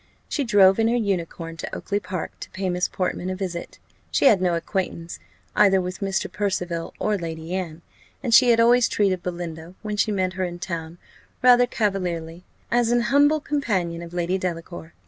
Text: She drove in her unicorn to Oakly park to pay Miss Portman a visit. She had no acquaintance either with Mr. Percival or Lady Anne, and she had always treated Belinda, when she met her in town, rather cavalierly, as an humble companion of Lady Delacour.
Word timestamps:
She 0.27 0.43
drove 0.43 0.79
in 0.79 0.87
her 0.87 0.95
unicorn 0.95 1.57
to 1.57 1.75
Oakly 1.75 1.99
park 1.99 2.31
to 2.39 2.49
pay 2.49 2.71
Miss 2.71 2.87
Portman 2.87 3.29
a 3.29 3.35
visit. 3.35 3.77
She 4.09 4.25
had 4.25 4.41
no 4.41 4.55
acquaintance 4.55 5.19
either 5.55 5.79
with 5.79 5.99
Mr. 5.99 6.25
Percival 6.27 6.95
or 6.97 7.19
Lady 7.19 7.53
Anne, 7.53 7.83
and 8.23 8.33
she 8.33 8.49
had 8.49 8.59
always 8.59 8.89
treated 8.89 9.21
Belinda, 9.21 9.75
when 9.83 9.97
she 9.97 10.11
met 10.11 10.33
her 10.33 10.43
in 10.43 10.57
town, 10.57 10.97
rather 11.43 11.67
cavalierly, 11.67 12.43
as 12.71 12.89
an 12.89 13.01
humble 13.13 13.39
companion 13.39 14.01
of 14.01 14.11
Lady 14.11 14.39
Delacour. 14.39 14.93